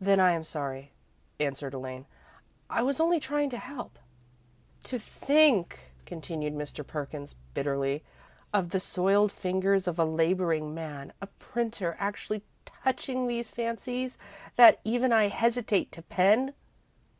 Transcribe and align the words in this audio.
"Then 0.00 0.20
I 0.20 0.30
am 0.30 0.44
sorry," 0.44 0.92
answered 1.40 1.74
Elaine. 1.74 2.06
"I 2.70 2.82
was 2.84 3.00
only 3.00 3.18
trying 3.18 3.50
to 3.50 3.58
help." 3.58 3.98
"To 4.84 4.96
think," 4.96 5.90
continued 6.06 6.54
Mr. 6.54 6.86
Perkins, 6.86 7.34
bitterly, 7.52 8.04
"of 8.54 8.70
the 8.70 8.78
soiled 8.78 9.32
fingers 9.32 9.88
of 9.88 9.98
a 9.98 10.04
labouring 10.04 10.72
man, 10.72 11.12
a 11.20 11.26
printer, 11.26 11.96
actually 11.98 12.44
touching 12.64 13.26
these 13.26 13.50
fancies 13.50 14.18
that 14.54 14.78
even 14.84 15.12
I 15.12 15.26
hesitate 15.26 15.90
to 15.90 16.02
pen! 16.02 16.54